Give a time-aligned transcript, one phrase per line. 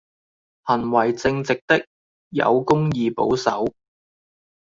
[0.63, 1.85] 行為正直的，
[2.29, 3.71] 有公義保守